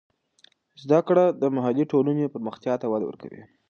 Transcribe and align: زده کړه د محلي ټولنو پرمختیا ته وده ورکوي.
زده 0.83 0.99
کړه 1.07 1.23
د 1.41 1.43
محلي 1.55 1.85
ټولنو 1.91 2.31
پرمختیا 2.33 2.73
ته 2.81 2.85
وده 2.91 3.05
ورکوي. 3.07 3.41